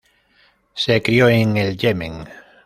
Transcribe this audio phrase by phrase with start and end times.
[0.73, 2.27] Se crió en el Yemen.